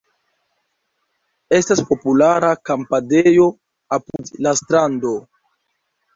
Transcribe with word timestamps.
Estas 1.57 1.83
populara 1.89 2.49
kampadejo 2.71 3.47
apud 3.99 4.35
la 4.49 4.57
strando. 4.63 5.15